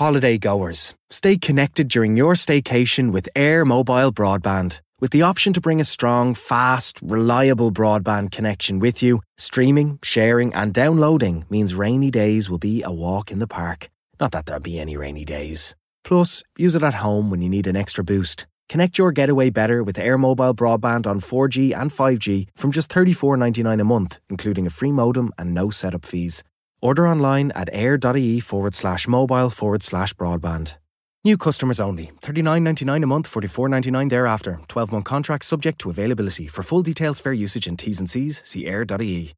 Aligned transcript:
Holiday 0.00 0.38
goers, 0.38 0.94
stay 1.10 1.36
connected 1.36 1.86
during 1.88 2.16
your 2.16 2.32
staycation 2.32 3.12
with 3.12 3.28
Air 3.36 3.66
Mobile 3.66 4.10
Broadband. 4.10 4.80
With 4.98 5.10
the 5.10 5.20
option 5.20 5.52
to 5.52 5.60
bring 5.60 5.78
a 5.78 5.84
strong, 5.84 6.32
fast, 6.32 6.98
reliable 7.02 7.70
broadband 7.70 8.30
connection 8.30 8.78
with 8.78 9.02
you, 9.02 9.20
streaming, 9.36 9.98
sharing, 10.02 10.54
and 10.54 10.72
downloading 10.72 11.44
means 11.50 11.74
rainy 11.74 12.10
days 12.10 12.48
will 12.48 12.56
be 12.56 12.82
a 12.82 12.90
walk 12.90 13.30
in 13.30 13.40
the 13.40 13.46
park. 13.46 13.90
Not 14.18 14.32
that 14.32 14.46
there'll 14.46 14.62
be 14.62 14.80
any 14.80 14.96
rainy 14.96 15.26
days. 15.26 15.74
Plus, 16.02 16.42
use 16.56 16.74
it 16.74 16.82
at 16.82 17.04
home 17.04 17.28
when 17.28 17.42
you 17.42 17.50
need 17.50 17.66
an 17.66 17.76
extra 17.76 18.02
boost. 18.02 18.46
Connect 18.70 18.96
your 18.96 19.12
getaway 19.12 19.50
better 19.50 19.82
with 19.82 19.98
Air 19.98 20.16
Mobile 20.16 20.54
broadband 20.54 21.06
on 21.06 21.20
4G 21.20 21.76
and 21.76 21.90
5G 21.90 22.48
from 22.56 22.72
just 22.72 22.90
$34.99 22.90 23.78
a 23.78 23.84
month, 23.84 24.18
including 24.30 24.66
a 24.66 24.70
free 24.70 24.92
modem 24.92 25.30
and 25.36 25.52
no 25.52 25.68
setup 25.68 26.06
fees. 26.06 26.42
Order 26.81 27.07
online 27.07 27.51
at 27.55 27.69
air.ie 27.71 28.39
forward 28.39 28.75
slash 28.75 29.07
mobile 29.07 29.49
forward 29.49 29.83
slash 29.83 30.13
broadband. 30.13 30.75
New 31.23 31.37
customers 31.37 31.79
only. 31.79 32.11
$39.99 32.21 33.03
a 33.03 33.07
month, 33.07 33.31
$44.99 33.31 34.09
thereafter. 34.09 34.59
12 34.67 34.91
month 34.91 35.05
contract 35.05 35.45
subject 35.45 35.79
to 35.79 35.89
availability. 35.89 36.45
For 36.47 36.61
full 36.61 36.83
details, 36.83 37.19
fair 37.19 37.33
usage 37.33 37.65
and 37.65 37.79
T's 37.79 37.99
and 37.99 38.09
C's, 38.09 38.41
see 38.45 38.67
air.ie. 38.67 39.33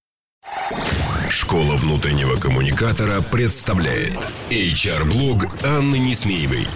Школа 1.30 1.76
внутреннего 1.76 2.36
коммуникатора 2.36 3.22
представляет 3.22 4.16
HR-блог 4.50 5.48
Анны 5.66 5.98
Несмеевой. 6.00 6.68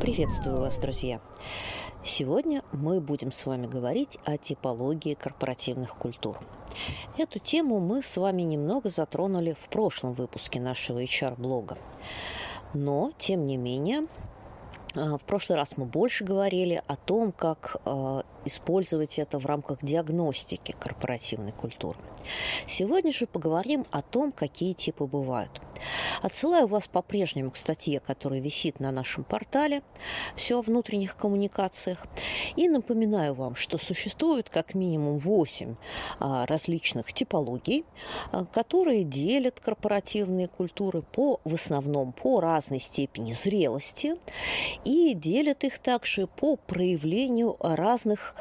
Приветствую 0.00 0.60
вас, 0.60 0.78
друзья! 0.78 1.20
Сегодня 2.09 2.63
мы 2.71 2.99
будем 3.01 3.31
с 3.31 3.45
вами 3.45 3.67
говорить 3.67 4.17
о 4.25 4.35
типологии 4.37 5.13
корпоративных 5.13 5.95
культур. 5.95 6.39
Эту 7.19 7.37
тему 7.37 7.79
мы 7.79 8.01
с 8.01 8.17
вами 8.17 8.41
немного 8.41 8.89
затронули 8.89 9.55
в 9.57 9.69
прошлом 9.69 10.13
выпуске 10.13 10.59
нашего 10.59 11.03
HR-блога. 11.03 11.77
Но, 12.73 13.11
тем 13.19 13.45
не 13.45 13.57
менее, 13.57 14.07
а, 14.95 15.19
в 15.19 15.21
прошлый 15.21 15.55
раз 15.55 15.77
мы 15.77 15.85
больше 15.85 16.23
говорили 16.23 16.81
о 16.87 16.95
том, 16.95 17.31
как 17.31 17.77
а, 17.85 18.23
использовать 18.43 19.19
это 19.19 19.37
в 19.37 19.45
рамках 19.45 19.77
диагностики 19.83 20.75
корпоративной 20.79 21.51
культуры. 21.51 21.99
Сегодня 22.67 23.13
же 23.13 23.27
поговорим 23.27 23.85
о 23.91 24.01
том, 24.01 24.31
какие 24.31 24.73
типы 24.73 25.05
бывают. 25.05 25.61
Отсылаю 26.21 26.67
вас 26.67 26.87
по-прежнему 26.87 27.51
к 27.51 27.57
статье, 27.57 27.99
которая 27.99 28.39
висит 28.39 28.79
на 28.79 28.91
нашем 28.91 29.23
портале 29.23 29.81
«Все 30.35 30.59
о 30.59 30.61
внутренних 30.61 31.15
коммуникациях». 31.15 32.05
И 32.55 32.67
напоминаю 32.67 33.33
вам, 33.33 33.55
что 33.55 33.77
существует 33.77 34.49
как 34.49 34.73
минимум 34.73 35.19
8 35.19 35.75
а, 36.19 36.45
различных 36.45 37.13
типологий, 37.13 37.85
а, 38.31 38.45
которые 38.45 39.03
делят 39.03 39.59
корпоративные 39.59 40.47
культуры 40.47 41.01
по, 41.01 41.39
в 41.43 41.53
основном 41.53 42.11
по 42.11 42.39
разной 42.39 42.79
степени 42.79 43.33
зрелости 43.33 44.15
и 44.85 45.13
делят 45.13 45.63
их 45.63 45.79
также 45.79 46.27
по 46.27 46.55
проявлению 46.55 47.55
разных 47.59 48.35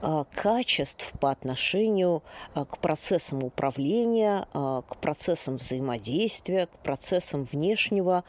а, 0.00 0.24
качеств 0.34 1.12
по 1.20 1.30
отношению 1.30 2.22
к 2.54 2.78
процессам 2.78 3.42
управления, 3.42 4.46
к 4.52 4.96
процессам 5.00 5.56
взаимодействия, 5.56 6.66
к 6.66 6.77
процессам 6.78 7.44
внешнего 7.44 8.24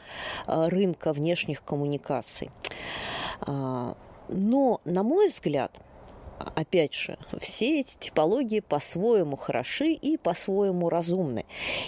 рынка, 0.46 1.12
внешних 1.12 1.62
коммуникаций. 1.62 2.50
Но, 3.46 4.80
на 4.84 5.02
мой 5.02 5.28
взгляд, 5.28 5.72
опять 6.54 6.94
же, 6.94 7.18
все 7.40 7.80
эти 7.80 7.96
типологии 7.98 8.60
по-своему 8.60 9.36
хороши 9.36 9.92
и 9.92 10.16
по-своему 10.16 10.88
разумны. 10.88 11.44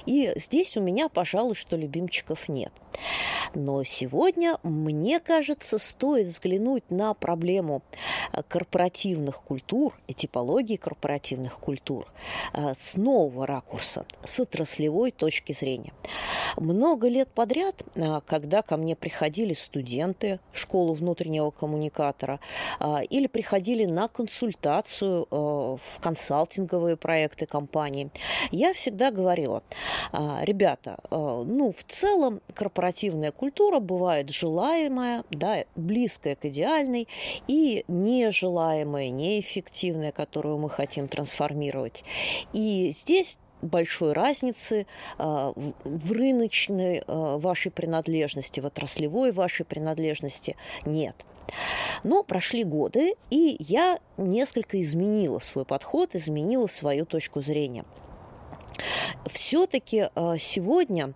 И 0.07 0.33
здесь 0.37 0.77
у 0.77 0.81
меня, 0.81 1.09
пожалуй, 1.09 1.55
что 1.55 1.77
любимчиков 1.77 2.49
нет. 2.49 2.73
Но 3.55 3.85
сегодня, 3.85 4.59
мне 4.63 5.21
кажется, 5.21 5.79
стоит 5.79 6.29
взглянуть 6.29 6.91
на 6.91 7.15
проблему 7.15 7.83
э, 8.33 8.43
корпоративных 8.49 9.43
культур 9.43 9.95
и 10.09 10.15
типологии 10.15 10.77
корпоративных 10.77 11.59
культур 11.59 12.07
э, 12.55 12.73
с 12.79 12.97
нового 12.97 13.47
ракурса, 13.47 14.07
с 14.25 14.41
отраслевой 14.41 15.11
точки 15.11 15.53
зрения. 15.53 15.93
Много 16.57 17.09
лет 17.09 17.29
подряд, 17.29 17.83
э, 17.95 18.21
когда 18.27 18.63
ко 18.63 18.77
мне 18.77 18.97
приходили 18.97 19.55
студенты 19.55 20.41
школу 20.53 20.95
внутреннего 20.95 21.51
коммуникатора 21.51 22.41
или 23.11 23.27
приходили 23.27 23.85
на 23.85 24.09
консультацию 24.09 25.27
в 25.31 26.01
консалтинговые 26.01 26.97
проекты 26.97 27.47
компании, 27.47 28.11
я 28.51 28.73
всегда 28.75 29.11
говорила, 29.11 29.63
ребята, 30.13 30.99
ну, 31.11 31.73
в 31.77 31.85
целом 31.85 32.41
корпоративная 32.55 33.32
культура 33.33 33.81
бывает 33.81 34.31
желаемая, 34.31 35.25
да, 35.31 35.65
близкая 35.77 36.37
к 36.37 36.45
идеальной, 36.45 37.09
и 37.49 37.85
нежелаемая, 37.89 39.11
неэффективная, 39.11 40.13
которую 40.13 40.59
мы 40.59 40.71
хотим 40.71 41.09
трансформировать. 41.09 42.05
И 42.53 42.93
здесь 42.95 43.39
большой 43.63 44.13
разницы 44.13 44.87
э, 45.19 45.53
в 45.85 46.13
рыночной 46.13 46.99
э, 46.99 47.03
вашей 47.07 47.71
принадлежности, 47.71 48.61
в 48.61 48.67
отраслевой 48.67 49.33
вашей 49.33 49.65
принадлежности 49.65 50.57
нет. 50.85 51.15
Но 52.03 52.23
прошли 52.23 52.65
годы, 52.65 53.15
и 53.31 53.57
я 53.59 53.99
несколько 54.17 54.81
изменила 54.81 55.39
свой 55.39 55.65
подход, 55.65 56.15
изменила 56.15 56.67
свою 56.67 57.07
точку 57.07 57.41
зрения. 57.41 57.85
Все-таки 59.31 60.09
э, 60.15 60.37
сегодня, 60.39 61.15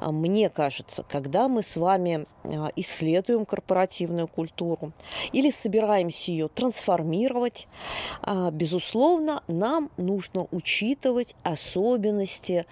э, 0.00 0.10
мне 0.10 0.48
кажется, 0.48 1.04
когда 1.08 1.48
мы 1.48 1.62
с 1.62 1.76
вами 1.76 2.26
э, 2.42 2.48
исследуем 2.76 3.44
корпоративную 3.44 4.28
культуру 4.28 4.92
или 5.32 5.50
собираемся 5.50 6.30
ее 6.30 6.48
трансформировать, 6.48 7.66
безусловно, 8.52 9.42
нам 9.46 9.90
нужно 9.96 10.46
учитывать 10.50 11.34
особенности 11.42 12.66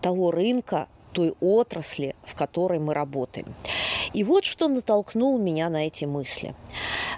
того 0.00 0.30
рынка, 0.30 0.88
той 1.12 1.34
отрасли, 1.40 2.14
в 2.24 2.34
которой 2.34 2.78
мы 2.78 2.94
работаем. 2.94 3.46
И 4.12 4.24
вот 4.24 4.44
что 4.44 4.68
натолкнул 4.68 5.38
меня 5.38 5.68
на 5.68 5.86
эти 5.86 6.04
мысли. 6.04 6.54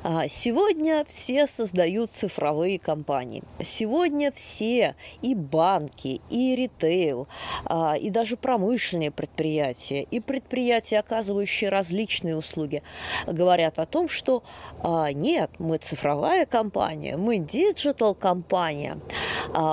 А, 0.02 0.28
сегодня 0.28 1.04
все 1.08 1.46
создают 1.46 2.10
цифровые 2.10 2.78
компании. 2.78 3.42
Сегодня 3.62 4.32
все 4.32 4.94
и 5.22 5.34
банки, 5.34 6.20
и 6.28 6.56
ритейл, 6.56 7.28
а, 7.64 7.96
и 7.96 8.10
даже 8.10 8.36
промышленные 8.36 9.10
предприятия, 9.10 10.02
и 10.02 10.20
предприятия, 10.20 10.98
оказывающие 10.98 11.70
различные 11.70 12.36
услуги, 12.36 12.82
говорят 13.26 13.78
о 13.78 13.86
том, 13.86 14.08
что 14.08 14.42
а, 14.82 15.12
нет, 15.12 15.50
мы 15.58 15.78
цифровая 15.78 16.46
компания, 16.46 17.16
мы 17.16 17.38
digital 17.38 18.14
компания, 18.14 18.98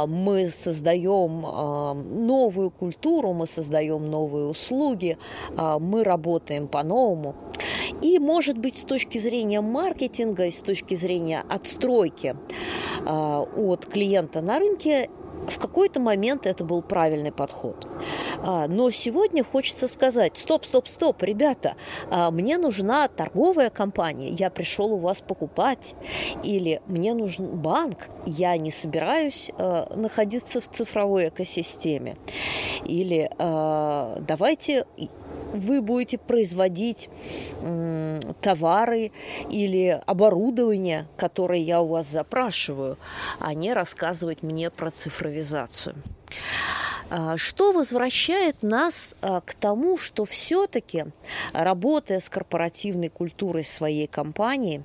мы 0.07 0.49
создаем 0.49 1.41
новую 2.25 2.69
культуру, 2.69 3.33
мы 3.33 3.47
создаем 3.47 4.08
новые 4.09 4.47
услуги, 4.47 5.17
мы 5.57 6.03
работаем 6.03 6.67
по-новому. 6.67 7.35
И, 8.01 8.19
может 8.19 8.57
быть, 8.57 8.77
с 8.77 8.83
точки 8.83 9.17
зрения 9.17 9.61
маркетинга 9.61 10.45
и 10.45 10.51
с 10.51 10.61
точки 10.61 10.95
зрения 10.95 11.43
отстройки 11.49 12.35
а, 13.05 13.41
от 13.41 13.85
клиента 13.85 14.41
на 14.41 14.59
рынке, 14.59 15.09
в 15.49 15.59
какой-то 15.59 15.99
момент 15.99 16.45
это 16.45 16.63
был 16.63 16.81
правильный 16.81 17.31
подход. 17.31 17.87
А, 18.43 18.67
но 18.67 18.89
сегодня 18.91 19.43
хочется 19.43 19.87
сказать, 19.87 20.37
стоп, 20.37 20.65
стоп, 20.65 20.87
стоп, 20.87 21.23
ребята, 21.23 21.75
а, 22.09 22.31
мне 22.31 22.57
нужна 22.57 23.07
торговая 23.07 23.69
компания, 23.69 24.29
я 24.29 24.49
пришел 24.49 24.93
у 24.93 24.97
вас 24.97 25.21
покупать, 25.21 25.95
или 26.43 26.81
мне 26.87 27.13
нужен 27.13 27.47
банк, 27.47 28.07
я 28.25 28.57
не 28.57 28.71
собираюсь 28.71 29.51
находиться 29.95 30.61
в 30.61 30.69
цифровой 30.69 31.29
экосистеме, 31.29 32.17
или 32.85 33.29
давайте 33.37 34.85
вы 35.53 35.81
будете 35.81 36.17
производить 36.17 37.09
товары 38.41 39.11
или 39.49 40.01
оборудование, 40.05 41.07
которое 41.17 41.59
я 41.59 41.81
у 41.81 41.87
вас 41.87 42.07
запрашиваю, 42.07 42.97
а 43.39 43.53
не 43.53 43.73
рассказывать 43.73 44.43
мне 44.43 44.69
про 44.69 44.91
цифровизацию. 44.91 45.95
А, 47.09 47.37
что 47.37 47.71
возвращает 47.71 48.61
нас 48.61 49.15
а, 49.21 49.41
к 49.41 49.55
тому, 49.55 49.97
что 49.97 50.25
все-таки, 50.25 51.05
работая 51.53 52.19
с 52.19 52.29
корпоративной 52.29 53.09
культурой 53.09 53.63
своей 53.63 54.05
компании, 54.05 54.83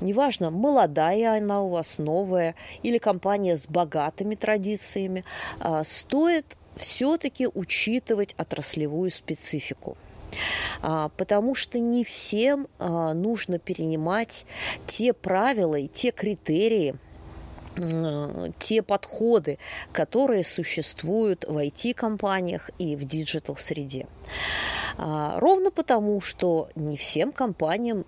неважно, 0.00 0.50
молодая 0.50 1.36
она 1.36 1.62
у 1.62 1.68
вас, 1.68 1.98
новая, 1.98 2.54
или 2.82 2.96
компания 2.96 3.58
с 3.58 3.66
богатыми 3.66 4.36
традициями, 4.36 5.24
а, 5.60 5.84
стоит 5.84 6.46
все-таки 6.76 7.46
учитывать 7.46 8.34
отраслевую 8.38 9.10
специфику. 9.10 9.96
А, 10.82 11.10
потому 11.16 11.54
что 11.54 11.78
не 11.78 12.04
всем 12.04 12.68
а, 12.78 13.14
нужно 13.14 13.58
перенимать 13.58 14.46
те 14.86 15.12
правила 15.12 15.76
и 15.76 15.88
те 15.88 16.10
критерии, 16.10 16.94
те 18.58 18.82
подходы, 18.82 19.58
которые 19.92 20.44
существуют 20.44 21.44
в 21.46 21.58
IT-компаниях 21.58 22.70
и 22.78 22.96
в 22.96 23.04
digital-среде. 23.04 24.06
А, 24.96 25.38
ровно 25.40 25.70
потому, 25.70 26.20
что 26.20 26.70
не 26.74 26.96
всем 26.96 27.32
компаниям 27.32 28.06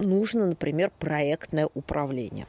нужно, 0.00 0.46
например, 0.46 0.90
проектное 0.98 1.68
управление. 1.74 2.46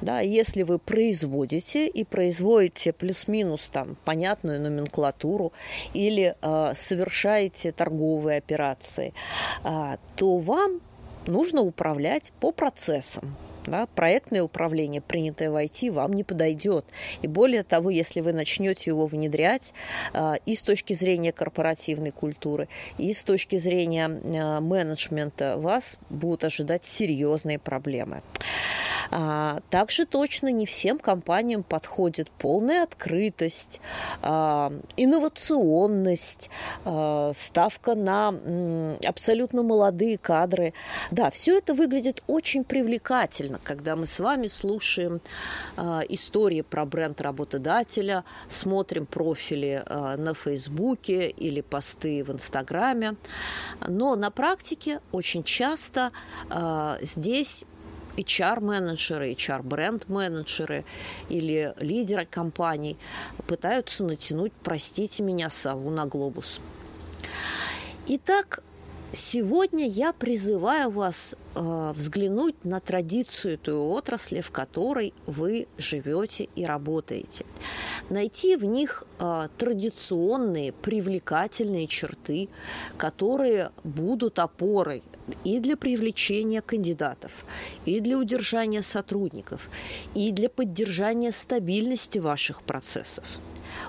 Да, 0.00 0.20
если 0.20 0.62
вы 0.62 0.78
производите 0.78 1.86
и 1.86 2.04
производите 2.04 2.92
плюс-минус 2.92 3.68
там 3.72 3.96
понятную 4.04 4.60
номенклатуру 4.60 5.52
или 5.94 6.34
э, 6.40 6.72
совершаете 6.76 7.72
торговые 7.72 8.38
операции, 8.38 9.12
э, 9.64 9.96
то 10.16 10.38
вам 10.38 10.80
нужно 11.26 11.62
управлять 11.62 12.32
по 12.40 12.52
процессам. 12.52 13.36
Да, 13.70 13.86
проектное 13.86 14.42
управление, 14.42 15.00
принятое 15.00 15.48
в 15.48 15.54
IT, 15.54 15.92
вам 15.92 16.12
не 16.12 16.24
подойдет. 16.24 16.84
И 17.22 17.28
более 17.28 17.62
того, 17.62 17.90
если 17.90 18.20
вы 18.20 18.32
начнете 18.32 18.90
его 18.90 19.06
внедрять 19.06 19.74
э, 20.12 20.34
и 20.44 20.56
с 20.56 20.62
точки 20.64 20.92
зрения 20.92 21.30
корпоративной 21.30 22.10
культуры, 22.10 22.66
и 22.98 23.14
с 23.14 23.22
точки 23.22 23.60
зрения 23.60 24.08
э, 24.08 24.58
менеджмента, 24.58 25.56
вас 25.56 25.98
будут 26.10 26.42
ожидать 26.42 26.84
серьезные 26.84 27.60
проблемы. 27.60 28.22
А, 29.10 29.60
также 29.70 30.06
точно 30.06 30.48
не 30.48 30.66
всем 30.66 30.98
компаниям 30.98 31.62
подходит 31.62 32.30
полная 32.30 32.84
открытость, 32.84 33.80
а, 34.22 34.72
инновационность, 34.96 36.50
а, 36.84 37.32
ставка 37.34 37.94
на 37.94 38.28
абсолютно 39.04 39.62
молодые 39.62 40.18
кадры. 40.18 40.72
Да, 41.10 41.30
все 41.30 41.58
это 41.58 41.74
выглядит 41.74 42.22
очень 42.26 42.64
привлекательно, 42.64 43.60
когда 43.62 43.96
мы 43.96 44.06
с 44.06 44.18
вами 44.18 44.46
слушаем 44.46 45.20
истории 46.08 46.62
про 46.62 46.84
бренд 46.84 47.20
работодателя, 47.20 48.24
смотрим 48.48 49.06
профили 49.06 49.82
на 49.88 50.34
Фейсбуке 50.34 51.28
или 51.28 51.60
посты 51.60 52.22
в 52.22 52.32
Инстаграме. 52.32 53.16
Но 53.86 54.16
на 54.16 54.30
практике 54.30 55.00
очень 55.12 55.42
часто 55.42 56.12
здесь 57.00 57.64
HR-менеджеры, 58.16 59.32
HR-бренд-менеджеры 59.32 60.84
или 61.28 61.74
лидеры 61.78 62.26
компаний 62.26 62.96
пытаются 63.46 64.04
натянуть, 64.04 64.52
простите 64.62 65.22
меня, 65.22 65.50
сову 65.50 65.90
на 65.90 66.06
глобус. 66.06 66.60
Итак, 68.06 68.62
Сегодня 69.12 69.88
я 69.88 70.12
призываю 70.12 70.90
вас 70.90 71.34
э, 71.56 71.92
взглянуть 71.96 72.64
на 72.64 72.78
традицию 72.78 73.58
той 73.58 73.74
отрасли, 73.74 74.40
в 74.40 74.52
которой 74.52 75.12
вы 75.26 75.66
живете 75.78 76.48
и 76.54 76.64
работаете. 76.64 77.44
Найти 78.08 78.54
в 78.54 78.64
них 78.64 79.02
э, 79.18 79.48
традиционные, 79.58 80.70
привлекательные 80.70 81.88
черты, 81.88 82.48
которые 82.96 83.72
будут 83.82 84.38
опорой 84.38 85.02
и 85.44 85.58
для 85.60 85.76
привлечения 85.76 86.60
кандидатов, 86.60 87.44
и 87.84 88.00
для 88.00 88.18
удержания 88.18 88.82
сотрудников, 88.82 89.68
и 90.14 90.32
для 90.32 90.48
поддержания 90.48 91.32
стабильности 91.32 92.18
ваших 92.18 92.62
процессов. 92.62 93.24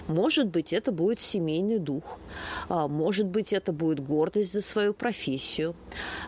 Может 0.08 0.48
быть, 0.48 0.74
это 0.74 0.92
будет 0.92 1.20
семейный 1.20 1.80
дух, 1.80 2.20
а, 2.70 2.88
может 2.88 3.28
быть, 3.28 3.54
это 3.54 3.72
будет 3.72 4.00
гордость 4.00 4.54
за 4.54 4.62
свою 4.62 4.94
профессию, 4.94 5.76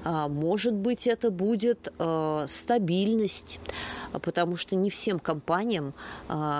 а, 0.03 0.27
может 0.27 0.73
быть, 0.73 1.07
это 1.07 1.31
будет 1.31 1.91
а, 1.99 2.45
стабильность, 2.47 3.59
потому 4.11 4.55
что 4.55 4.75
не 4.75 4.89
всем 4.89 5.19
компаниям 5.19 5.93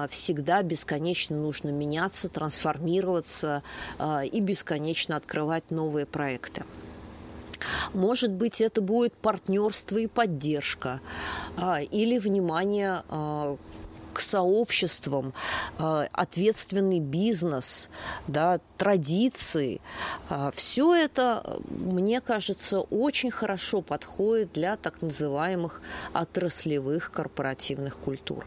всегда 0.09 0.63
бесконечно 0.63 1.38
нужно 1.38 1.69
меняться, 1.69 2.29
трансформироваться 2.29 3.61
и 4.00 4.39
бесконечно 4.39 5.15
открывать 5.15 5.69
новые 5.69 6.05
проекты. 6.05 6.63
Может 7.94 8.31
быть, 8.31 8.62
это 8.62 8.81
будет 8.81 9.13
партнерство 9.15 9.98
и 9.98 10.07
поддержка, 10.07 11.00
или 11.92 12.18
внимание 12.19 13.04
к 14.13 14.19
сообществам, 14.19 15.33
э, 15.80 16.06
ответственный 16.12 17.00
бизнес, 17.00 17.89
да, 18.27 18.60
традиции. 18.77 19.81
Все 20.54 20.94
это, 20.94 21.60
мне 21.69 22.21
кажется, 22.21 22.81
очень 22.81 23.31
хорошо 23.31 23.81
подходит 23.81 24.54
для 24.54 24.75
так 24.77 25.01
называемых 25.01 25.81
отраслевых 26.13 27.12
корпоративных 27.12 27.98
культур. 27.98 28.45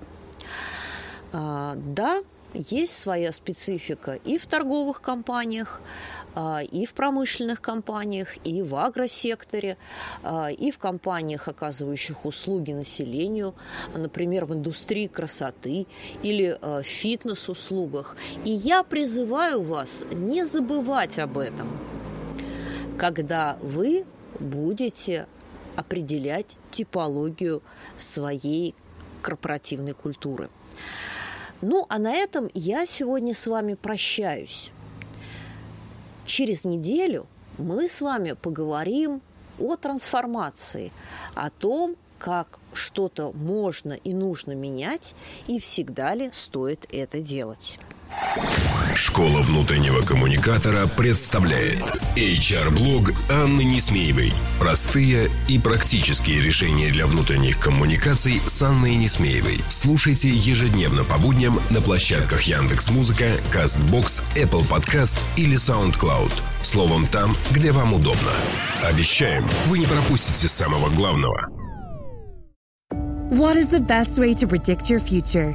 Да, 1.33 2.23
есть 2.57 2.97
своя 2.97 3.33
специфика 3.33 4.19
и 4.25 4.39
в 4.39 4.47
торговых 4.47 5.01
компаниях, 5.01 5.81
а, 6.35 6.63
и 6.63 6.87
в 6.87 6.93
промышленных 6.93 7.61
компаниях, 7.61 8.37
и 8.45 8.63
в 8.63 8.75
агросекторе, 8.75 9.77
а, 10.23 10.49
и 10.51 10.71
в 10.71 10.79
компаниях, 10.79 11.49
оказывающих 11.49 12.25
услуги 12.25 12.73
населению, 12.73 13.55
например, 13.95 14.45
в 14.45 14.55
индустрии 14.55 15.07
красоты 15.07 15.87
или 16.23 16.59
а, 16.61 16.83
в 16.83 16.87
фитнес-услугах. 16.87 18.17
И 18.45 18.51
я 18.51 18.83
призываю 18.83 19.63
вас 19.63 20.05
не 20.13 20.45
забывать 20.45 21.19
об 21.19 21.39
этом, 21.39 21.69
когда 22.99 23.59
вы 23.63 24.05
будете 24.39 25.27
определять 25.75 26.57
типологию 26.71 27.63
своей 27.97 28.75
корпоративной 29.23 29.93
культуры. 29.93 30.49
Ну, 31.63 31.87
а 31.89 31.99
на 31.99 32.13
этом 32.13 32.51
я 32.55 32.87
сегодня 32.87 33.35
с 33.35 33.47
вами 33.47 33.75
прощаюсь. 33.75 34.71
Через 36.27 36.65
неделю 36.65 37.27
мы 37.59 37.89
с 37.89 38.01
вами 38.01 38.33
поговорим 38.33 39.23
о 39.59 39.77
трансформации, 39.77 40.93
о 41.35 41.51
том, 41.51 41.97
как 42.19 42.59
что-то 42.73 43.33
можно 43.33 43.93
и 43.93 44.13
нужно 44.13 44.53
менять, 44.53 45.15
и 45.47 45.59
всегда 45.59 46.15
ли 46.15 46.31
стоит 46.33 46.87
это 46.93 47.21
делать. 47.21 47.79
Школа 48.97 49.43
внутреннего 49.43 50.01
коммуникатора 50.01 50.87
представляет 50.87 51.83
HR-блог 52.17 53.13
Анны 53.31 53.63
Несмеевой. 53.63 54.33
Простые 54.59 55.31
и 55.49 55.59
практические 55.59 56.41
решения 56.41 56.89
для 56.89 57.07
внутренних 57.07 57.59
коммуникаций 57.59 58.41
с 58.47 58.63
Анной 58.63 58.97
Несмеевой. 58.97 59.61
Слушайте 59.69 60.31
ежедневно 60.31 61.05
по 61.05 61.19
будням 61.19 61.61
на 61.69 61.83
площадках 61.83 62.43
Яндекс 62.43 62.91
Музыка, 62.91 63.37
Castbox, 63.53 64.23
Apple 64.35 64.67
Podcast 64.67 65.23
или 65.37 65.59
SoundCloud. 65.59 66.33
Словом, 66.63 67.07
там, 67.07 67.37
где 67.51 67.73
вам 67.73 67.93
удобно. 67.93 68.31
Обещаем, 68.83 69.47
вы 69.67 69.79
не 69.79 69.87
пропустите 69.87 70.49
самого 70.49 70.89
главного. 70.89 71.51
What 73.31 73.57
is 73.57 73.69
the 73.69 73.81
best 73.81 74.17
way 74.17 74.33
to 74.35 74.49
predict 74.49 74.89
your 74.89 75.01
future? 75.01 75.55